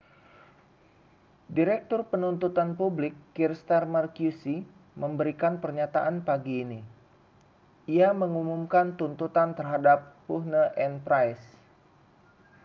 direktur 1.57 2.01
penuntutan 2.11 2.69
publik 2.79 3.13
kier 3.37 3.53
starmer 3.61 4.05
qc 4.17 4.43
memberikan 5.01 5.53
pernyataan 5.63 6.15
pagi 6.27 6.55
ini 6.65 6.81
ia 7.97 8.09
mengumumkan 8.21 8.87
tuntutan 8.99 9.49
terhadap 9.59 9.99
huhne 10.27 10.63
dan 10.77 10.91
pryce 11.05 11.45